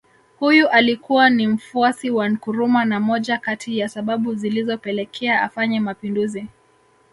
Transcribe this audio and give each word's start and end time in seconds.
Huyu 0.39 0.69
alikuwa 0.69 1.29
ni 1.29 1.47
mfuasi 1.47 2.09
wa 2.09 2.29
Nkrumah 2.29 2.85
na 2.85 2.99
moja 2.99 3.37
kati 3.37 3.77
ya 3.77 3.89
sababu 3.89 4.35
zilizopelekea 4.35 5.41
afanye 5.41 5.79
Mapinduzi 5.79 6.47